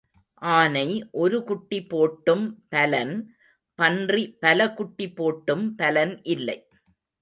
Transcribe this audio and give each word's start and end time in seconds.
ஆனை 0.51 0.85
ஒரு 1.21 1.37
குட்டி 1.43 1.79
போட்டும் 1.91 2.43
பலன் 2.69 3.13
பன்றி 3.79 4.23
பல 4.39 4.69
குட்டி 4.73 5.07
போட்டும் 5.17 5.65
பலன் 5.75 6.15
இல்லை. 6.27 6.59